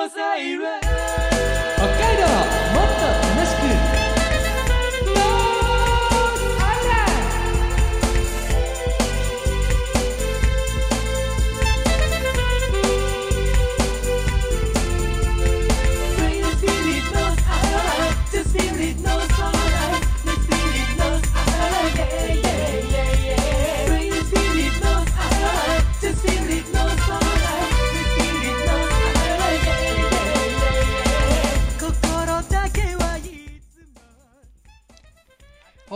[0.00, 1.19] 北海道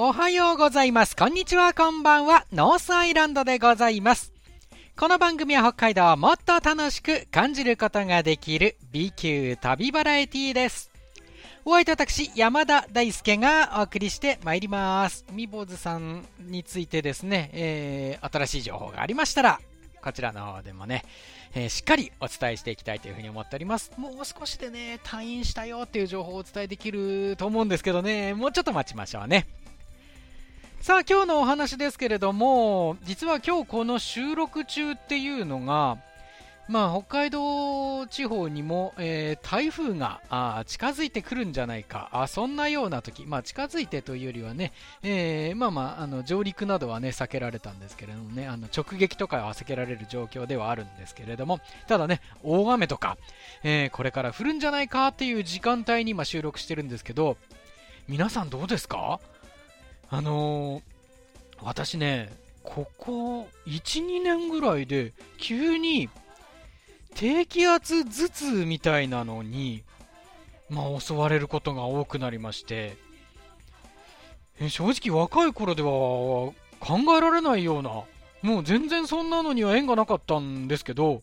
[0.06, 1.16] おはようございます。
[1.16, 2.44] こんにちは、こんばんは。
[2.52, 4.34] ノースアイランドでございます。
[4.98, 10.90] この番組は北海道をもっと楽しく感じることができる B 級旅バラエティです。
[11.64, 15.24] お相手私、山田大輔がお送りしてまいります。
[15.32, 19.58] みぼうずさんについてですね、えー新しい情報がありましたら、
[20.02, 21.02] こちらの方でもね、
[21.55, 23.91] えーしっかりお伝えしていきたいというふうに思っております。
[23.96, 29.47] もう少しでね、退院したよっていう情報をお伝えできると思うんですけどね、もうちょっと待ちましょうね。
[30.84, 35.96] さあ今日のお話ですけれども実は今日この収録中っていうのが
[36.68, 53.16] まあ北海道地方にも、えー台風があ近づいてくるんじゃないかあそんなような時まあ近づいてというよりはね、えーまあまああの上陸などはね避けられたんですけれどもねあの直撃とかは避けられる状況ではあるんですけれどもただね大雨とか、
[53.62, 57.38] えーこれから降るんじゃないかっていう時間帯に今収録してるんですけど
[58.06, 59.19] 皆さんどうですか？
[60.14, 60.82] あのー
[61.62, 62.30] 私ね、
[62.62, 66.08] ここ1、2年ぐらいで急に
[67.14, 69.82] 低気圧頭痛みたいなのに、
[70.68, 72.96] まあ、襲われることが多くなりまして、
[74.60, 76.54] え正直若い頃では考
[77.16, 78.04] えられないような、
[78.42, 81.22] もう全然そんなのには縁がなかったんですけど、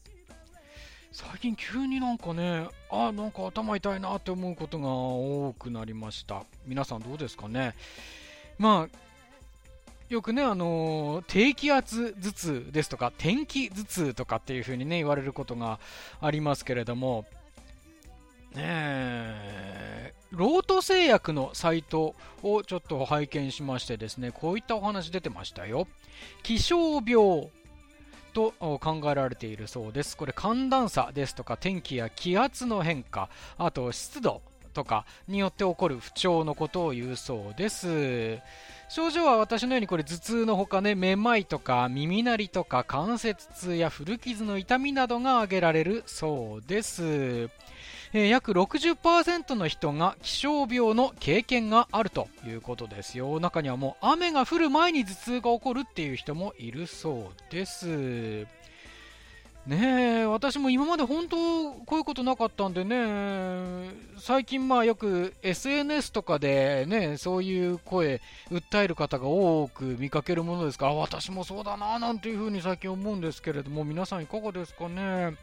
[1.13, 6.45] 最近急になんかね、あなんか頭痛いなって思うことが多くなりました。
[6.65, 7.75] 皆さんどうですかね？
[8.61, 8.97] まあ、
[10.07, 15.79] よくね、あのー低気圧頭痛ですとか、天気頭痛とかっていう風にね、言われることが
[16.21, 17.25] ありますけれども、
[18.53, 22.13] ねえ、ロート製薬のサイト
[22.43, 25.87] をちょっと拝見しましてですね、こういったお話出てましたよ。
[26.43, 27.49] 気象病
[28.33, 30.15] と考えられているそうです。
[30.15, 38.39] これ寒暖差ですとか天気や気圧の変化、あと湿度とかによって起こる不調のことを言うそうです。
[38.89, 47.03] 症状は私のようにこれ頭痛のほかね、めまいとか耳鳴りとか関節痛や古傷の痛みなどが挙げられるそうです。
[47.03, 47.49] えー
[48.13, 53.39] 約60%の人が気象病の経験があるということですよ。
[53.39, 58.45] 中にはもう雨が降る前に頭痛が起こるっていう人もいるそうです。
[59.67, 70.87] ねえ、私も今まで本当こういうことなかったんでね、最近まあよく SNS とかでね、そういう声訴える方が多く見かけるものですか。
[70.87, 75.35] ら、私もそうだななんていうふうに最近思うんですけれども、皆さんいかがですかね。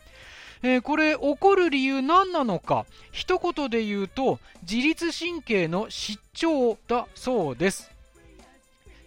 [0.62, 2.86] えーこれ起こる理由何なのか。
[3.12, 7.92] 一言で言うと自律神経の失調だそうです。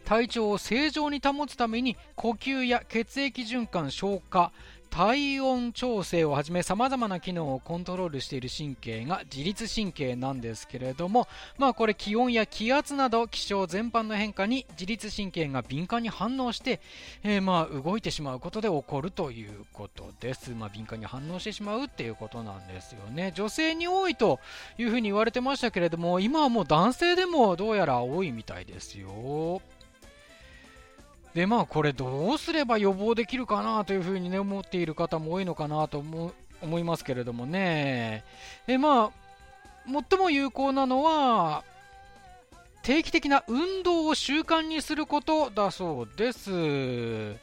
[0.05, 4.51] 体調を正常に保つために呼吸や血液循環消化。
[4.91, 16.81] 体温調整をはじめさまざまな機能をコントロールしている神経が自律神経なんですけれどもまあこれ気温や気圧など気象全般の変化に自律神経が敏感に反応して
[17.23, 20.51] えーまあ動いてしまうことで起こるということです。
[20.51, 23.31] まあ、敏感に反応してしまうっていうことなんですよね。
[23.35, 24.39] 女性に多いと
[24.77, 29.61] いうふうに言われてましたけれども、今はもう男性でもどうやら多いみたいですよ。
[31.33, 38.23] で、まあこれどうすれば予防できるかなというふうにね、思っている方も多いのかなと思思いますけれどもね。
[38.67, 39.11] え、まあ、
[40.09, 41.63] 最も有効なのは、
[42.83, 47.35] 定期的な運動を習慣にすることだそうです。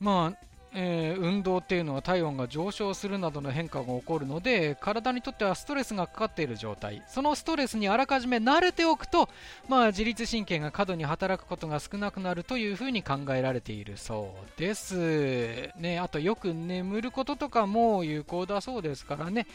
[0.00, 0.47] まあ、
[0.80, 7.02] えー運動っていうのは体温が上昇するなどの変化が起こるので体にとってはストレスがかかっている状態。
[7.08, 9.28] そのストレスにあらかじめ慣れておくと、
[9.68, 19.48] まあ、自律神経が過度に働くことが少なくなるというふうに考えられているそうです、ね、あとよく眠ることとかも有効だそうですからね。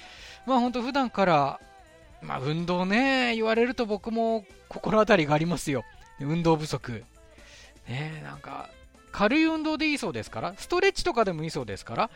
[0.46, 1.60] まあ本当普段から
[2.22, 5.86] まあ運動ね言われると僕も心当たりがありますよ。
[6.20, 7.04] 運動不足。
[7.88, 8.70] ねなんか
[9.14, 12.10] 軽い運動でいいそうですから、ストレッチとかでもいいそうですから、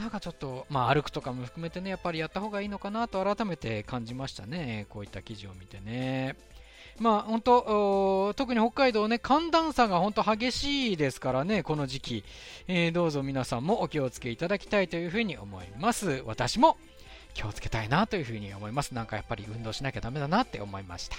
[0.00, 4.86] なんかちょっと、まあ歩くとかも含めてね、やっぱりやった方がいいのかなと改めて感じましたね。
[4.88, 6.36] こういった記事を見てね。
[6.98, 12.24] まあ本当、特に北海道ね、寒暖差が本当激しいですからね、この時期。
[12.66, 16.22] えーどうぞ皆さんもお気をつけいただきたいというふうに思います。
[16.26, 16.76] 私も
[17.34, 18.94] 気をつけたいなというふうに思います。
[18.94, 21.16] なんかやっぱり運動しなきゃダメだなって思いました。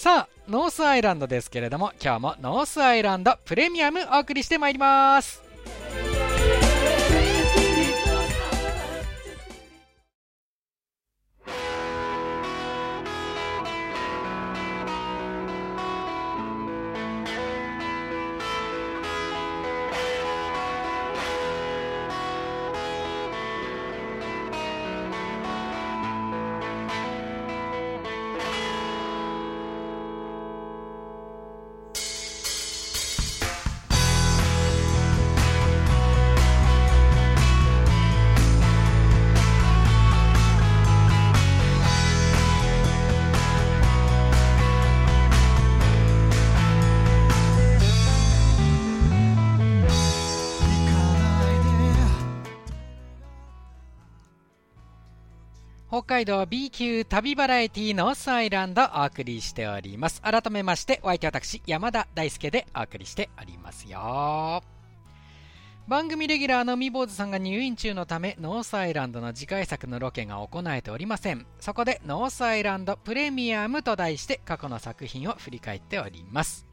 [0.00, 5.42] さあ、ノースアイランドですけれども、今日もノースアイランドプレミアムお送りしてまいります。
[56.10, 60.20] 海道 B 級旅バラエティノースアイランドお送りしております。
[60.22, 64.60] 改めまして、お相手私、山田大輔でお送りしておりますよ。
[65.86, 71.46] 番組レギュラーの海坊主さんが入院中のため、ノースアイランドの次回作のロケが行えておりません。
[71.60, 76.66] そこで、ノースアイランドプレミアムと題して過去の作品を振り返っております。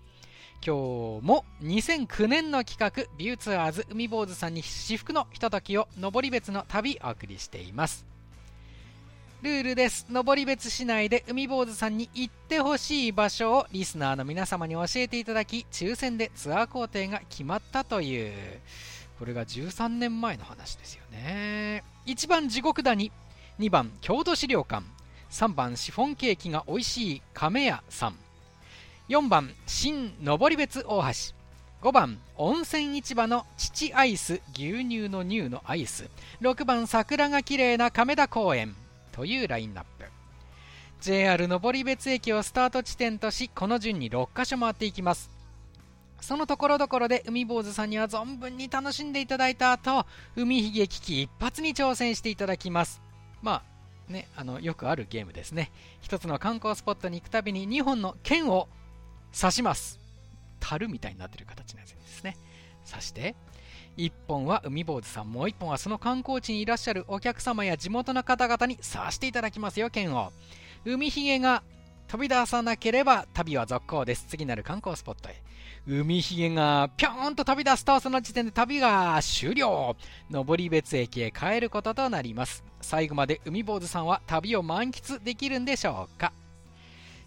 [0.65, 8.16] 今日も2009年の企画ビューツアーズ海坊主さんに至福のひとときを登別の旅お送りしています
[9.43, 10.07] ルールです。
[10.09, 18.33] 登別市内で海坊主さんに行ってほしい場所をリスナーの皆様に教えていただき抽選でツアー工程が決まったという。
[19.19, 21.83] これが13年前の話ですよね。
[22.07, 23.11] 1番地獄谷
[23.59, 24.83] 2番郷土資料館
[25.29, 28.15] 3番シフォンケーキが美味しい亀屋さん
[29.09, 36.09] 4番新登別大橋5番温泉市場の乳アイス牛乳の乳のアイス
[36.41, 38.75] 6番桜が綺麗な亀田公園
[39.17, 40.05] というラインナップ。
[41.01, 45.31] JR 登別駅をスタート地点としこの順に6カ所回っていきます。
[46.21, 50.05] そのところどころで海坊主さんには存分に楽しんでいただいた後
[50.35, 53.01] 海ひげ危機一発に挑戦していただきます。
[53.41, 53.63] ま
[54.09, 55.71] あねあのよくあるゲームですね。
[55.99, 58.67] 一つの観光スポットに行くたびに2本の剣を
[59.35, 59.99] 刺します。
[60.59, 62.37] 樽みたいになってる形のやつですね。
[62.87, 63.35] 刺して
[63.97, 70.31] 1本は海坊主さんもう1本はその観光地にいらっしゃるお客様や地元の方々に刺していただきますよ剣を。
[70.85, 71.63] 海ひげが
[72.07, 74.25] 飛び出さなければ旅は続行です。
[74.29, 75.41] 次なる観光スポットへ。
[75.87, 79.95] 海ひげがぴょーんと飛び出すとその時点で旅が終了。
[80.29, 82.63] 登別駅へ帰ることとなります。
[82.81, 86.33] 最後まで海坊主さんは旅を満喫できるんでしょうか。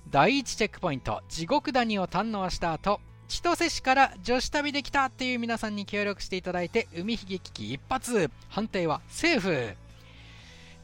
[0.09, 1.21] 第1チェックポイント。
[1.29, 3.01] 地獄谷を堪能した後
[3.31, 8.29] 千歳市から女子旅できたっていう皆さんに協力していただいて海ひげ危機一発。
[8.49, 9.69] 判定はセーフ。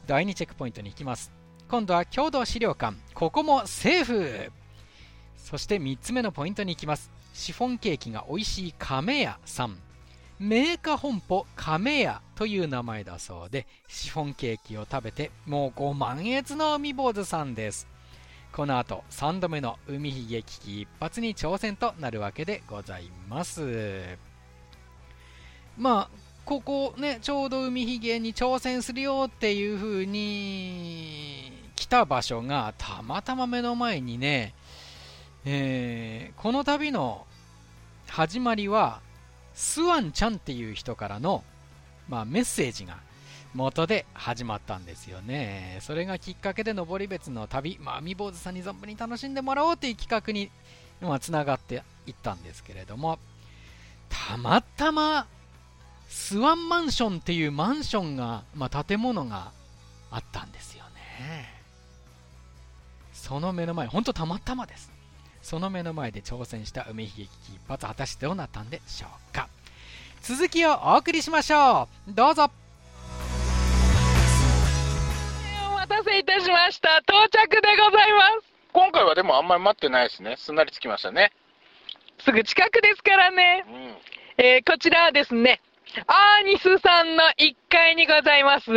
[0.07, 1.29] 第2チェックポイントに行きます。
[1.67, 2.95] 今度は共同資料館。
[3.13, 4.51] ここもセーフ。
[5.35, 7.11] そして3つ目のポイントに行きます。
[7.33, 9.77] シフォンケーキが美味しい亀屋さん。
[10.39, 17.87] メーカー本舗亀屋という名前だそうでシフォンケーキを食べてもうご満悦の海坊主さんです。
[18.57, 24.17] この後3度目の海ひげ危機一発に挑戦となるわけでございます。
[25.77, 34.55] まあここねちょうど海ひげに挑戦するよっていう風に来た場所がたまたま目の前にね、
[35.45, 37.27] えーこの旅の
[38.07, 39.01] 始まりは
[39.53, 41.43] スワンちゃんっていう人からの、
[42.09, 42.97] まあ、メッセージが
[43.57, 45.79] 元で始まったんですよね。
[45.81, 50.51] それがきっかけで登別の旅、まあ、海坊主さんに存分に楽しんでもらおうという企画に、
[51.01, 53.17] まあ、つながっていったんですけれども、
[54.09, 55.25] たまたま、
[56.07, 59.51] スワンマンションっていうマンションが、まあ、建物が
[60.11, 61.51] あったんですよね。
[63.13, 64.91] その目の前、ほんとたまたまです。
[65.41, 69.49] その目の前で挑戦した海ひげ危機一発、果たしてどうなったんでしょうか。
[70.21, 72.13] 続きをお送りしましょう。
[72.13, 72.51] どうぞ。
[75.87, 76.97] 待たせいたしました。
[76.99, 78.47] 到着でございます。
[78.73, 80.35] 今回はでもあんまり待ってないですね。
[80.37, 81.31] すんなり着きましたね。
[82.19, 83.63] すぐ近くですからね。
[83.67, 84.45] うん。
[84.45, 85.61] えーこちらはですね、
[86.07, 88.69] アーニスさんの1階にございます、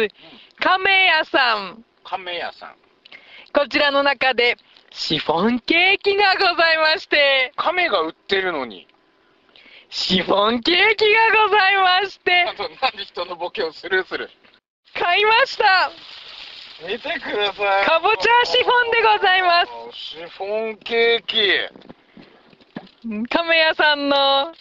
[0.60, 1.84] 亀屋さん。
[2.04, 2.76] 亀屋さん。
[3.52, 4.56] こちらの中で、
[4.92, 8.86] シフォンケーキがございまして、亀が売ってるのに。
[9.90, 14.30] シフォンケーキがございましてあ、となんで人のボケをスルーする
[14.94, 15.90] 買いました。
[16.82, 17.86] 見てください。
[17.86, 19.98] かぼちゃシフォンでございます。
[19.98, 21.36] シフォンケーキ。
[23.28, 24.52] 亀屋さんの、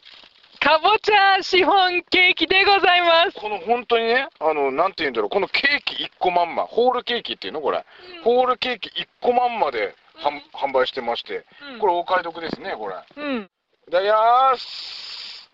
[0.59, 3.39] かかぼちゃシフォンケーキでございます。
[3.39, 7.85] この本当にね、あの、なんて言うんだろう、このケーキ1個まんま、ホールケーキっていうのこれ。
[8.23, 11.45] ホールケーキ1個まんまで販販売してまして、
[11.79, 12.95] これお買い得ですね、これ。
[13.15, 13.49] うん。
[13.87, 15.49] いただきます。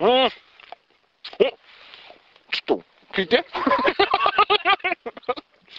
[0.00, 0.08] うん。
[0.26, 2.82] おちょっと、
[3.14, 3.44] 聞いて。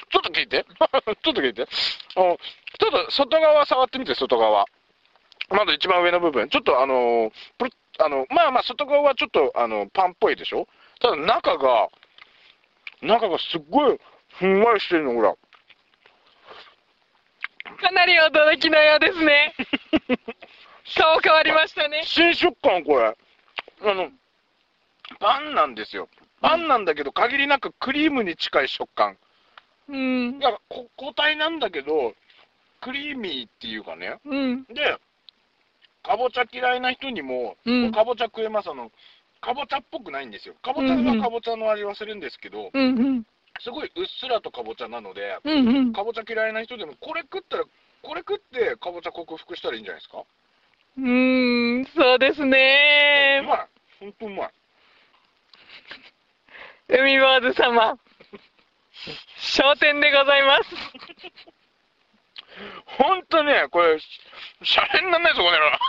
[0.09, 0.65] ちょっと聞いて。
[1.23, 1.67] ちょっと聞いて。
[2.15, 2.37] あの、
[2.79, 4.65] ちょっと外側触ってみて、外側。
[5.49, 6.49] まず一番上の部分。
[6.49, 7.73] ちょっとあの、プルッ
[8.03, 10.67] あの、まあまあ外側はちょっとあの、パンっぽいでしょ？
[11.01, 11.89] ただ中が、
[13.01, 13.99] 中がすっごい
[14.37, 15.35] ふんわりしてるの、ほら。
[17.81, 19.53] かなり驚きのようですね。
[20.97, 22.03] 顔変わりましたね。
[22.03, 23.15] 新食感、これ。
[23.81, 24.09] あの、
[25.19, 26.09] パンなんですよ。
[26.41, 29.17] パンなんだけど、限りなくクリームに近い食感。
[29.89, 30.43] うんい。
[30.43, 32.13] や、こ固体なんだけど、
[32.81, 34.19] クリーミーっていうかね。
[34.23, 34.63] うん。
[34.65, 34.97] で、
[36.03, 38.69] かぼちゃ嫌いな人にも、うんかぼちゃ食えます。
[38.69, 38.91] あの、
[39.41, 40.53] かぼちゃっぽくないんですよ。
[40.61, 42.85] かぼちゃはかぼちゃの味はするんですけど、うんう
[43.19, 43.25] ん。
[43.61, 45.93] すごいうっすらとかぼちゃなので、うんうん。
[45.93, 47.63] かぼちゃ嫌いな人でも、これ食ったら、
[48.01, 50.23] これ食ってかぼちゃ克服したらいいんじゃないですか？
[50.97, 53.47] うーん、そうですねう。
[53.47, 53.67] まい。
[53.99, 54.49] ほんとうまい。
[56.87, 57.99] 海坊主様。
[59.37, 60.75] 商店でございます。
[62.85, 64.05] ほんとね、これ、し
[64.63, 65.79] シャレになんないぞ、この野郎。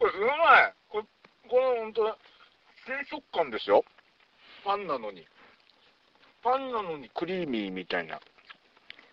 [0.00, 0.74] これ、うまい。
[0.88, 1.04] これ、
[1.48, 2.18] これほんと、
[2.86, 3.84] 新食感ですよ。
[4.64, 5.26] パンなのに。
[6.42, 8.20] パンなのにクリーミーみたいな。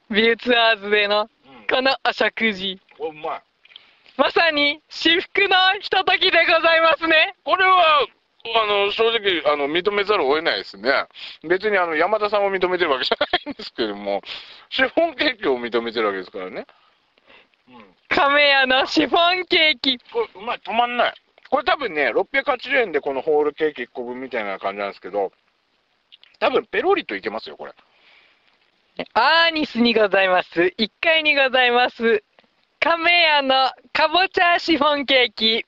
[0.10, 1.68] ビューツアーズでのうん。
[1.68, 2.80] このお食事。
[2.98, 3.44] これうまい。
[4.18, 7.36] まさに至福のひとときでございますね。
[7.44, 8.08] これは、
[8.56, 11.08] あの、正直、あの、認めざるを得ないですね。
[11.48, 14.22] 別に、あの、山田さんを認めてるわけじゃないんですけれども、
[14.70, 16.66] シフォンケーキを認めてるわけですからね。
[17.70, 17.96] うん。
[18.10, 19.98] 亀屋のシフォンケーキ。
[20.12, 21.14] これ、うまい、止まんない。
[21.50, 25.32] これ多分ね、680円でこのホールケーキ1個分みたいな感じなんですけど、
[26.40, 27.74] 多分ペロリといけますよ、これ。
[29.14, 30.74] アーニスにございます。
[30.78, 32.24] 1階にございます。
[32.80, 35.66] 亀屋のかぼちゃシフォンケーキ。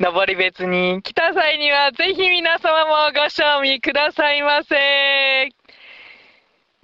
[0.00, 5.50] 登り別に来た際にはぜひ皆様もご賞味くださいませ。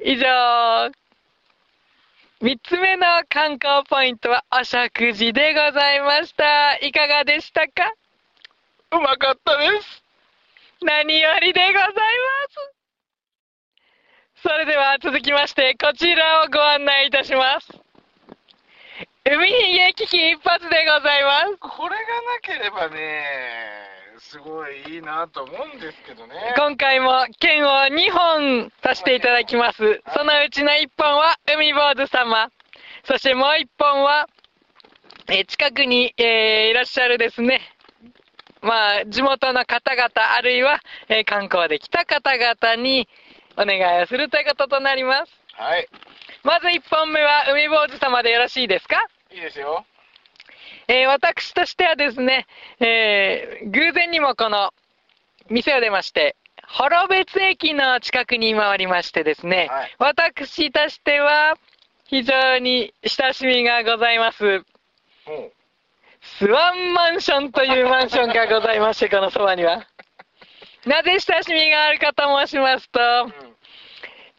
[0.04, 0.26] 以上、
[2.42, 6.76] 3つ目の観光ポイントはお食事でございました。
[6.76, 7.90] いかがでしたか？
[8.92, 10.04] うまかったです。
[10.82, 11.92] 何よりでございま
[14.42, 14.42] す。
[14.42, 17.85] それでは続きまして、こちらをご案内いたします。
[19.28, 21.56] 海ひげ危機一発でございます。
[21.58, 23.24] これがなければね、
[24.18, 26.34] すごいいいなと思うんですけどね。
[26.56, 30.00] 今回も剣を2本させていただきます。
[30.14, 32.50] そのうちの1本は海坊主様。
[33.04, 34.28] そしてもう1本は、
[35.28, 37.60] えー近くに、えーいらっしゃるですね。
[38.62, 43.08] まあ、地元の方々、あるいは、えー観光で来た方々に
[43.56, 45.32] お願いをするということとなります。
[45.54, 45.88] はい。
[46.44, 49.04] まず1本目は海坊主様でよろしいですか？
[49.36, 49.84] いいですよ。
[50.88, 52.46] えー私としてはですね、
[52.80, 54.72] えー偶然にもこの
[55.50, 56.36] 店を出まして、
[56.78, 61.58] 幌別駅の近くに回りましてですね、はい私としては
[62.06, 64.42] 非常に親しみがございます。
[65.26, 65.50] も
[66.38, 69.86] スワンマンションというマンションがございまして、このそばには。
[70.86, 73.02] なぜ親しみがあるかと申しますと、う。
[73.26, 73.56] うん。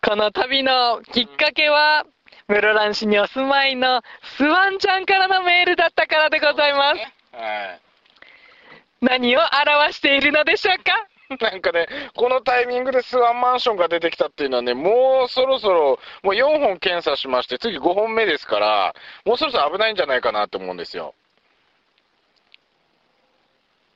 [0.02, 2.04] この旅のきっかけは、
[2.50, 4.02] 室蘭市にお住まいの
[4.38, 7.00] スワンちゃんからのメールだったからでございます。
[7.36, 7.82] はい。
[9.02, 11.08] 何を表しているのでしょうか？
[11.52, 21.14] なんかね、このタイミングでスワンマンションが出てきたっていうのはね、もうそろそろ、もう4本検査しまして、次5本目ですから、もうそろそろ危ないんじゃないかなと思うんですよ。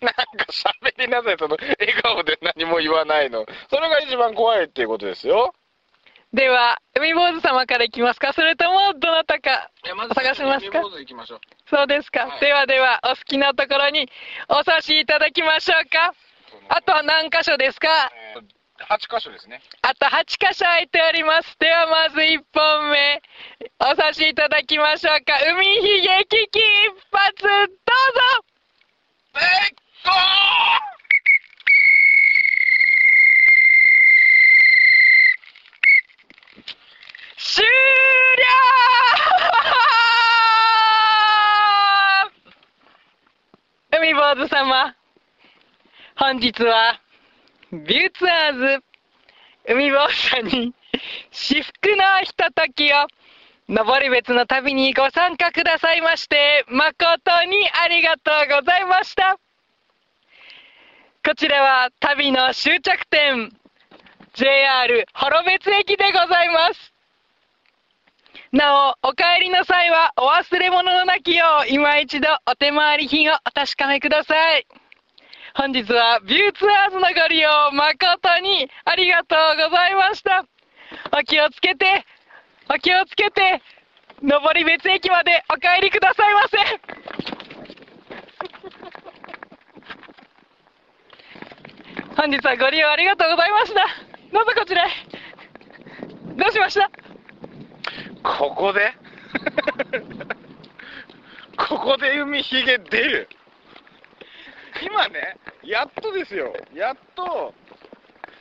[0.01, 3.45] なんか喋りなさい、その笑顔で何も言わないの。
[3.69, 5.53] それが一番怖いっていうことですよ。
[6.33, 8.31] では、海坊主様からいきますか。
[8.31, 9.69] それとも、どなたか
[10.15, 10.81] 探しますか？
[11.69, 12.39] そうですか、はい。
[12.39, 14.09] ではでは、お好きなところに
[14.47, 16.13] お差しいただきましょうか。
[16.69, 17.87] あと何箇所ですか？
[18.35, 18.41] えー
[18.81, 19.61] 8箇所ですね。
[19.83, 21.55] あと8箇所空いております。
[21.59, 23.21] ではまず1本目、
[23.77, 25.37] お差しいただきましょうか。
[25.53, 27.75] 海ひげ危機一発、どうぞ
[29.35, 29.69] えっ
[30.03, 30.09] と
[37.43, 37.71] 終了
[43.89, 44.95] 海坊主様、
[46.17, 47.01] 本日は、
[47.71, 48.83] ビューツアーズ、
[49.67, 50.75] 海坊主さんに、
[51.31, 53.07] 至福のひとときを、
[53.67, 59.39] 登別の旅にご参加くださいまして、誠にありがとうございました。
[61.25, 63.51] こちらは旅の終着点、
[64.33, 66.90] JR 幌別駅でございます。
[68.51, 74.67] なお、お帰りの際はお忘れ物のなきよう、今一度お手回り品をお確かめください。
[75.55, 80.43] 本日はビューツアーズのご利用誠にありがとうございました。
[81.17, 82.05] お気をつけて、
[82.69, 83.61] お気をつけて、
[84.21, 86.57] 登別駅までお帰りくださいませ。
[92.17, 93.79] 本日はご利用ありがとうございました。
[94.33, 94.89] どうぞこちらへ。
[96.35, 97.10] どうしました？
[98.23, 98.93] ここで？
[101.57, 103.29] ここで海ひげ出る？
[104.83, 106.53] 今ねやっとですよ。
[106.73, 107.53] やっと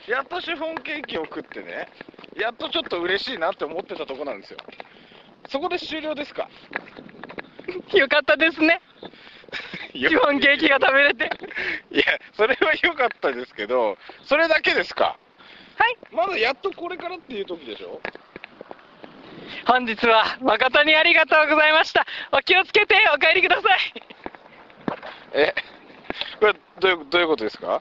[0.07, 1.89] やっとシフォンケーキを食ってね
[2.37, 4.59] やっとちょっと嬉しいなって思ってたとこなんですよ。
[5.49, 6.49] そこで終了ですか？
[7.95, 8.81] よかったですね。
[9.93, 11.31] シシフォンケーキが食べれて。
[11.91, 15.17] いやそれは良かったですけどそれだけですか？
[15.77, 15.97] はい。
[16.13, 18.01] まだやっとこれからっていう時でしょ？
[19.67, 22.07] 本日は誠にありがとうございました。
[22.33, 23.95] お気をつけてお帰りください。
[25.35, 25.55] え
[26.41, 27.81] これどういうどういうことですか？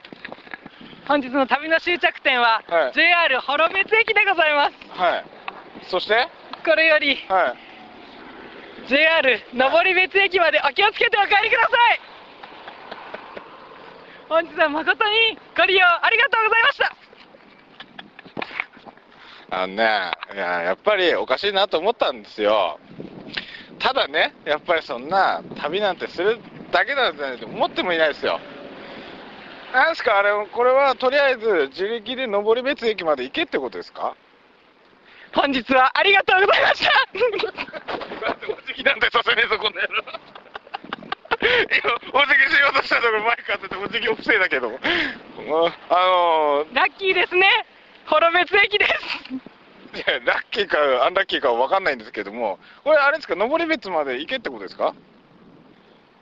[1.08, 5.00] 本日の旅の終着点は、はい JR 幌別駅でございます。
[5.00, 5.26] はい
[5.90, 6.28] そして？
[6.66, 7.56] これよりは
[8.86, 12.02] い JR 登別駅までお気をつけてお帰りください。
[14.30, 16.94] 本日は誠にご利用ありがとうございました。
[19.52, 22.80] あのね、いや、やっぱりおかしいなと思ったんですよ。
[23.80, 26.40] ただね、やっぱりそんな旅なんてする
[26.72, 28.40] だけなんて思ってもいないですよ。
[29.74, 34.16] なんすか、あれ、これはとりあえず自力で登別駅まで行けってことですか？
[35.34, 36.92] 本日はありがとうございました。
[37.14, 39.88] お辞儀なんてさせねえぞ、この野郎。
[41.42, 44.70] 今、お辞儀しようとしたところ、マイク当ててお辞儀を防いだけど。
[44.70, 44.80] うんあ
[45.90, 47.48] のラッキーですね。
[48.10, 48.92] 幌別駅です。
[49.34, 49.40] い
[50.06, 54.94] や、ラッキーかアンラッキーかは分かんないんですけども、これ、あれですか、登別まで行けってことですか？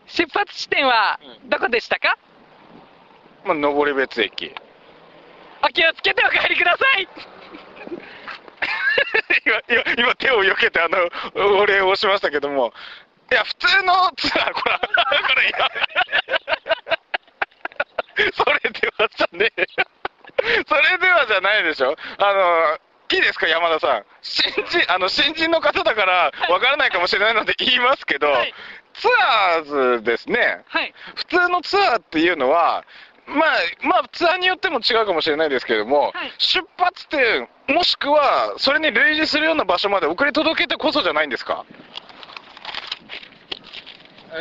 [0.07, 1.19] 出発地点は
[1.49, 2.17] どこでしたか、
[3.45, 4.53] まあ、登別駅。
[5.63, 7.07] お気をつけてお帰りください。
[9.45, 10.97] 今、今、今手を避けて、あの、
[11.59, 12.73] お礼をしましたけども、
[13.31, 14.85] いや、普通のツアー、これ、こ
[15.35, 15.57] れ、いや、
[18.33, 19.67] それではじゃねえよ。
[20.67, 21.95] それではじゃないでしょ。
[22.17, 22.77] あの、
[23.09, 24.05] いいですか、山田さん。
[24.21, 28.53] 新人、あの、新人の方だから、わからないかもしれないので言いますけど、はい
[28.99, 30.63] ツアーズですね。
[30.69, 30.91] はい。
[31.15, 32.83] 普通のツアーっていうのは、
[33.27, 33.49] まあ、
[33.83, 41.63] まあ、ツアーによっても違うかもしれないですけれども、はい出発点、もしくは、それに類似するような場所まで送り届けてこそじゃないんですか？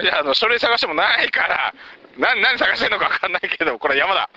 [0.02, 1.74] いや、あの、書類探してもないから、
[2.18, 4.30] な何探してんのか分かんないけど、これ山田。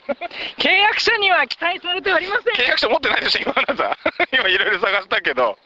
[0.58, 2.54] 契約書には記載されておりません。
[2.66, 3.98] 契約書持ってないでしょ、今あなた。
[4.36, 5.58] 今いろいろ探したけど、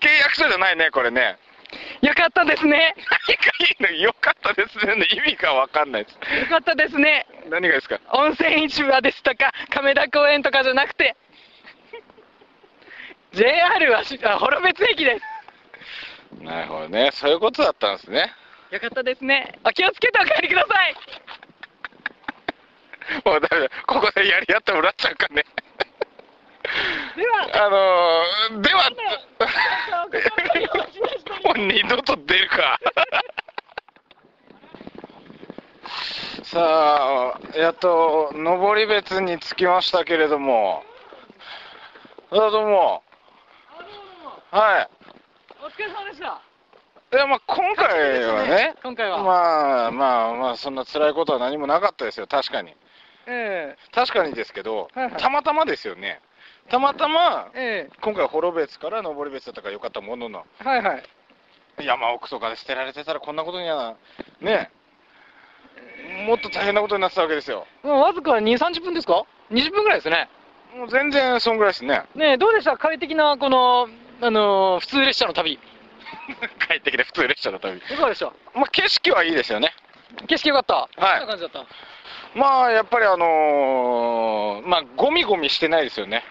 [0.00, 1.36] 契約書じゃないね、これね。
[2.02, 2.94] よかったですね。
[3.78, 4.94] 何がいいのよかったですね。
[5.12, 6.14] 意味が分かんないです。
[6.40, 7.26] よかったですね。
[7.48, 8.00] 何がですか？
[8.10, 11.14] 温泉市場ですとか、亀田公園とかじゃなくて、
[13.32, 16.42] JR はしあ幌別駅です。
[16.42, 17.10] なるほどね。
[17.12, 18.32] そういうことだったんですね。
[18.72, 19.58] よかったですね。
[19.64, 20.94] お気をつけてお帰りください。
[24.24, 25.44] やり合ってもらっちゃうかね。
[27.16, 28.96] では、あのー、では、も
[31.52, 32.78] うは二度と出るか。
[36.44, 40.84] さあ、やっと、登別に着きましたけれども。
[42.30, 43.02] あどうも。
[44.50, 44.88] は
[45.62, 46.40] お疲れ様でした。
[47.12, 47.16] い。
[47.16, 49.18] いや、まあ、今回はね、今回は。
[49.18, 52.74] まあまあまあ、そんな辛いことは何もなかったですよ、確かに。
[53.32, 56.20] え確かにですけど、はいはいたまたまですよね。
[56.68, 61.04] たまたまえ、え今回、幌別から登別だったからよかったものの、えはいはい。
[61.84, 63.96] 山奥とかで捨てられてたら、こんなことには、
[64.40, 64.70] ね、
[66.26, 67.66] もっと大変なことになってたわけですよ。
[67.82, 70.28] もうわずか2、30分ですか ?20 分ぐらいですね。
[70.76, 72.02] もう全然そんぐらいですね。
[72.14, 72.76] ねえ、どうでした？
[72.76, 73.88] 快適な、この、
[74.20, 75.52] あのー 普通列車の旅。
[75.54, 75.58] い
[76.68, 77.80] 帰ってきて普通列車の旅。
[77.80, 78.26] かがでした？
[78.54, 79.72] まあ、景色はいいですよね。
[80.28, 80.74] 景色よかった。
[81.04, 81.66] はいどんな感じだった？
[82.34, 86.22] まあ、やっぱりあのーまあ、ゴミゴミしてないですよね。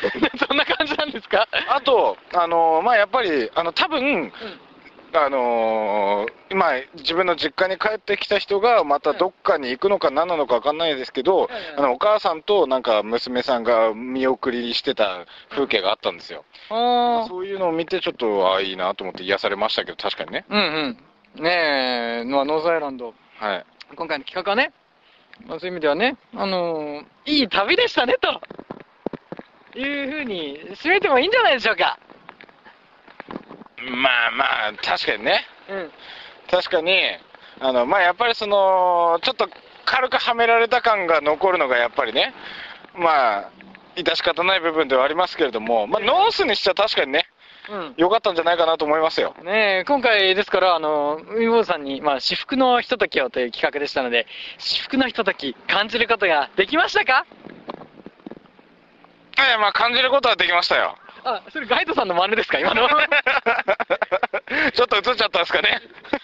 [0.46, 1.46] そんな感じなんですか？
[1.68, 4.32] あと、あのーまあ、やっぱり、あの、多分、
[5.14, 16.44] あのーまあ、自分の実家に帰ってきた人がまたどっかに行くのか何なのか分かんないですけど、あのお母さんとなんか娘さんが見送りしてた風景があったんですよ。
[16.70, 20.44] あそういうのを見てちょっと、ああ、いいなと思って癒されましたけど、確かにね。
[20.50, 20.98] うん
[21.36, 21.42] うん。
[21.42, 23.64] ねえ、まあ、ノースアイランド、はい。
[23.96, 24.72] 今回の企画はね、
[25.46, 31.98] まあ、そういう意味ではね、あのーいい旅でしたね、というふうに締めてもいいんじゃないでしょうか。
[33.78, 35.44] まあまあ、確かにね。
[35.68, 35.90] うん。
[36.50, 36.98] 確かに、
[37.60, 39.48] あの、まあやっぱりその、ちょっと
[39.84, 42.34] 軽くはめられた感が残るのがやっぱりね、
[42.94, 43.50] まあ、
[43.96, 47.27] 致し方ない部分ではありますけれども、まあノースにしては確かにね、
[47.70, 47.94] うん。
[47.96, 49.34] 良かったんじゃないかなと思いますよ。
[49.42, 54.26] ねえ、今回ですから、あの、海坊主さんに、まあ、至福のひとときをという企画でしたので、
[54.58, 57.26] 至福のひととき、感じることができましたか？
[59.38, 60.96] ええ、まあ感じることはできましたよ。
[61.24, 62.88] あ、それガイドさんの真似ですか、今の？
[64.74, 65.80] ちょっと映っちゃったんですかね。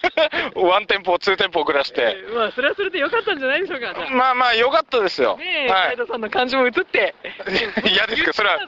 [0.55, 2.15] ワンテンポ、ツーテンポ遅らして。
[2.33, 3.93] まあ、それはそれでよかったんじゃないでしょうか。
[4.11, 5.37] まあまあ、良かったですよ。
[5.37, 5.97] ねえ、はい。
[6.07, 7.15] さんの感じも映って。
[7.89, 8.59] 嫌ですけど、それは、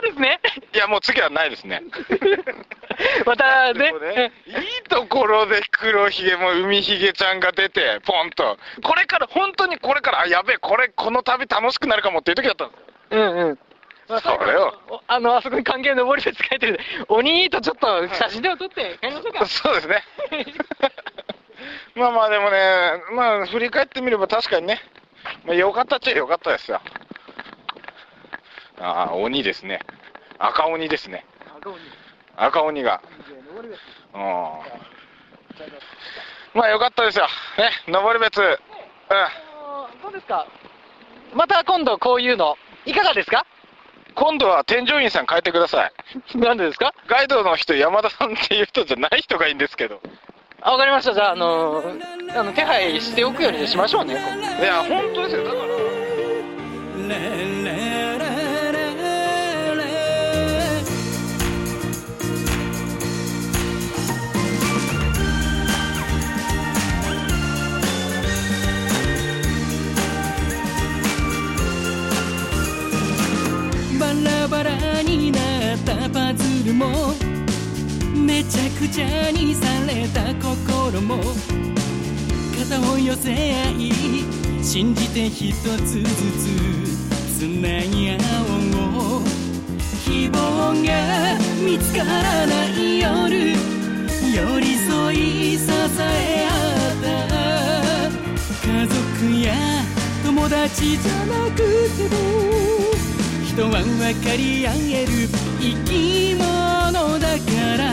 [0.00, 0.40] ですね。
[0.74, 1.82] いや、もう次はないですね。
[3.24, 8.58] またねね、いいところで黒ひげも海ひげちゃんが出て、ポンと。
[8.82, 12.86] これから、本当にこれから、あ、やべえ、これ、この旅楽しくなるかもっていう時だったんですよ。
[13.10, 13.58] うんうん。
[14.08, 19.46] まあ、それをおあの、あそこに関係の登り別書いてるんで、鬼とちょっと写真でも撮って帰りましょうか。
[19.46, 20.04] そうですね。
[21.96, 24.80] まあまあでもね、まあ振り返ってみれば確かにね、
[25.44, 26.80] まあ、よかったっちゃよかったですよ。
[28.78, 29.80] ああ、鬼ですね。
[30.38, 31.24] 赤鬼ですね。
[32.36, 33.00] 赤鬼が。
[34.14, 34.22] うん。
[36.54, 37.26] まあよかったですよ。
[37.58, 38.40] ね、登別。
[38.40, 38.48] うん。
[40.02, 40.46] どうですか？
[41.34, 43.44] また今度こういうの、いかがですか？
[44.16, 45.92] 今度は添乗員さん変えてください。
[46.38, 46.92] なんでですか？
[47.06, 50.00] ガイドの人、山田さんっていう人じゃない人がいいんですけど。
[50.62, 51.14] あ、わかりました。
[51.14, 51.84] じゃあ、あの
[52.34, 54.14] あの、手配しておくようにしましょうね。
[54.60, 55.44] いや、本当ですよ。
[55.44, 55.62] だから。
[55.62, 57.55] バ
[76.66, 77.14] ルも
[78.14, 81.22] めちゃくちゃにされた心も
[82.58, 83.92] 肩を寄せ合い
[84.64, 86.08] 信じて一つずつ
[87.38, 89.22] つなぎ合おう
[90.04, 90.34] 希望
[90.82, 93.54] が見つからない夜。
[94.34, 95.64] 寄り添い支
[96.00, 98.66] え合った。
[98.66, 98.96] 家族
[99.40, 99.54] や
[100.24, 103.15] 友達じゃなくても。
[103.56, 105.12] 人は分かり合える
[105.58, 107.42] 生き物だか
[107.78, 107.88] ら。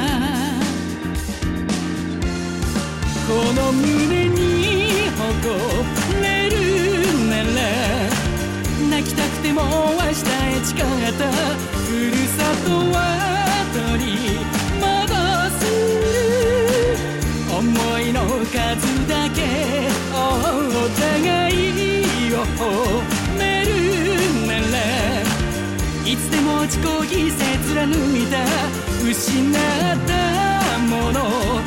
[3.25, 6.57] この胸に誇れる
[7.29, 7.47] なら
[8.89, 13.52] 泣きたくても明日へ誓ったふるさとは。
[26.63, 27.39] いつでも自己犠牲
[27.75, 28.37] 貫いた
[29.03, 29.53] 失っ
[30.07, 31.62] たもの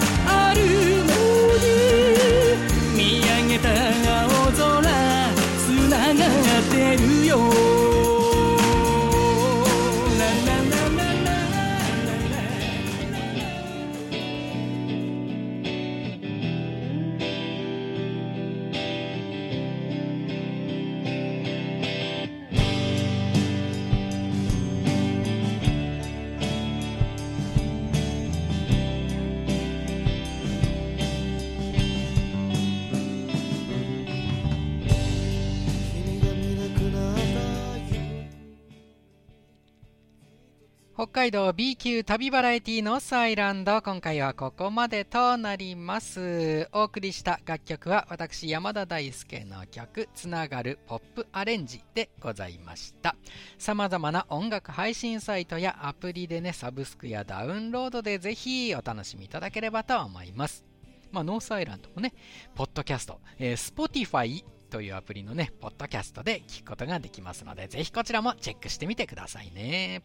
[40.97, 43.83] 北海道 B 級旅バラエティノースアイランド。
[43.83, 46.71] 今回はここまでとなります。
[46.73, 53.15] お送りした楽曲は私山田大輔の曲つながるポップアレンジでございました。
[53.59, 60.65] 様々な音楽配信サイトやアプリでねサブスクやダウンロードでぜひお楽しみいただければと思います。
[61.13, 62.15] まあ、ノースアイランドもね、
[62.55, 70.01] ポッドキャスト、えー、Spotify というアプリのね、ポッドキャストで聞くことができますので、ぜひこちらもチェックしてみてくださいね。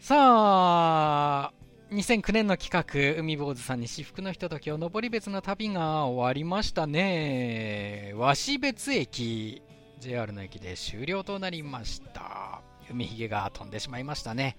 [0.00, 1.52] さあ、
[1.90, 8.14] 2009年の企画、海坊主さんに至福のひとときを登別の旅が終わりましたね。
[8.16, 9.60] 鷲別駅、
[9.98, 12.62] JR の駅で終了となりました。
[12.88, 14.56] 海ひげが飛んでしまいましたね。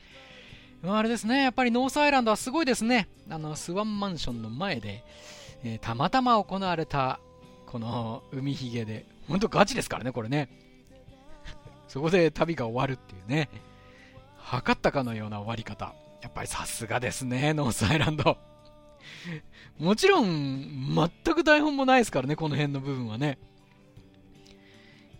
[0.86, 3.08] あれですね、やっぱりノースアイランドはすごいですね。
[3.30, 5.04] あの、スワンマンションの前で、
[5.63, 7.19] えーたまたま行われた、
[7.65, 10.49] この海ひげで、ほんとガチですからね、これね。
[11.88, 13.49] そこで旅が終わるっていうね。
[14.50, 15.94] 測ったかのような終わり方。
[16.24, 18.36] やっぱりさすがですね、ノースアイランド。
[19.78, 23.38] もちろん、全く台本もないですからね、この辺の部分はね。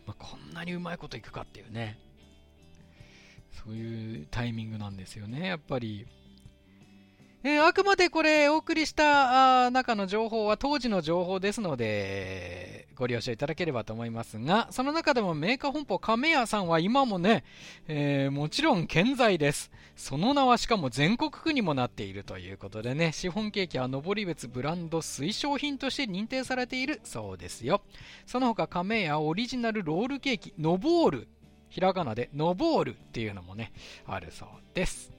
[0.08, 2.00] まあ、こんなにうまいこといくかっていうね。
[3.52, 6.08] そういうタイミングなんですよね、やっぱり。
[7.42, 17.46] えーあくまでこれお送りしたあ中の情報は当時の情報ですので、ご了承いただければと思いますが、その中でもメーカー本舗亀屋さんは今もね、
[17.88, 19.72] えーもちろん健在です。
[19.96, 27.82] その名はしかも全国区にもなっているということでね、シフォンケーキは登別ブランド推奨品として認定されているそうですよ。
[28.26, 31.28] その他亀屋オリジナルロールケーキ、ノボール、
[31.70, 33.72] ひらがなでノボールっていうのもね、
[34.06, 35.19] あるそうです。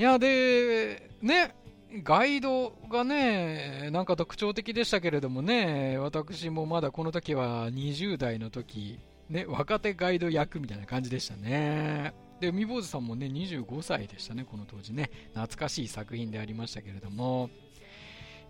[0.00, 1.54] いや、で、ね、
[2.02, 12.14] ガイドがね、なんか特徴的でしたけれどもね、私もまだこの時は20代の時、ね、若手ガイド役みたいな感じでしたね。
[12.40, 15.10] で、海坊主さんもね、25歳でしたね、この当時ね。
[15.34, 17.50] 懐かしい作品でありましたけれども。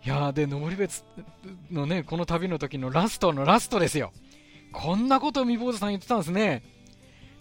[0.05, 1.03] いやー、で、登別
[1.69, 4.13] のね、この旅の時のラストのラストですよ。
[4.71, 6.63] こんなことを海坊主さん言ってたんですね。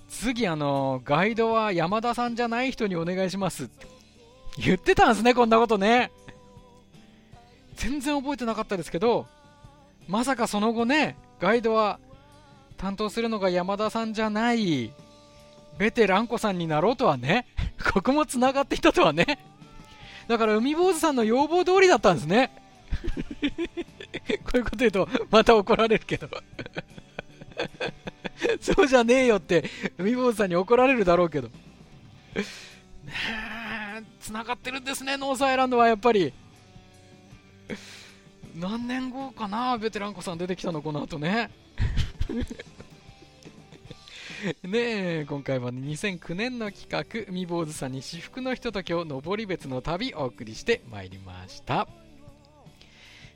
[0.09, 3.71] 次、あの、ガイドは山田さんじゃない人にお願いします
[4.59, 6.11] 言ってたんですね、こんなことね。
[7.77, 9.27] 全然覚えてなかったですけど、
[10.07, 11.99] まさかその後ね、ガイドは
[12.77, 14.93] 担当するのが山田さんじゃない、
[15.79, 17.47] ベテランコさんになろうとはね、
[17.93, 19.39] ここも繋がっていたとはね。
[20.29, 22.51] だから海坊主さんの要望通りだったんですね。
[24.45, 26.29] こういうこと言うと、また怒られるけど。
[28.61, 29.65] そうじゃねえよって、
[29.99, 31.49] 海坊主さんに怒られるだろうけど。
[31.49, 31.55] ね
[32.37, 32.45] え、
[34.21, 36.33] 繋がってるんですね、ノースアイランドはやっぱり。
[38.55, 41.51] 何年後かな、ベテラン子さん出てきたの、この後ね。
[44.63, 51.87] ねえ、今回は、2009年の企画、海坊主さんに至福のひとときを登別の旅お送りしてまいりました。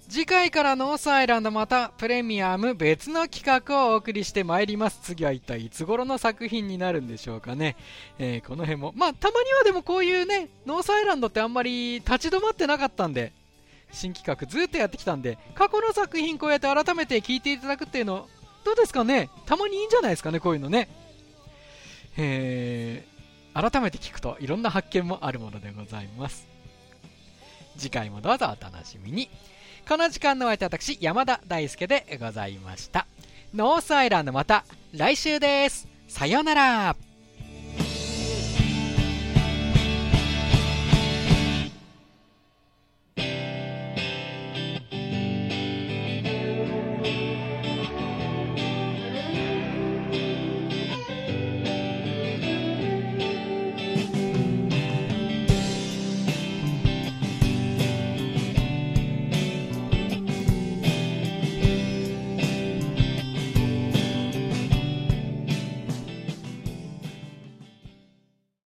[0.09, 5.01] 次回からノースアイランドまたプレミアム別の企画をお送りしてまいります。
[5.03, 7.77] 次は一体いつ頃の作品になるんでしょうかね。
[8.19, 8.93] えーこの辺も。
[8.97, 13.33] まあ、たまにはでもこういうね、ノースアイランドってあんまり立ち止まってなかったんで、
[13.93, 18.29] 新企画ずっとやってきたんで、過去の作品こうやって改めて聞いていただくっていうの、
[18.65, 19.31] どうですかね？
[19.47, 20.89] たまにいいんじゃないですかね、こういうのね。
[22.17, 26.47] えー、改めて聞くといろんな発見もあるものでございます。
[27.77, 29.29] 次回もどうぞお楽しみに。
[29.87, 33.07] この時間のお相手は私、山田大輔でございました。
[33.53, 35.87] ノースアイランドまた来週です。
[36.09, 37.04] さようなら。